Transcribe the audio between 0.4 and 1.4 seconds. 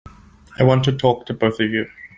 I want to talk to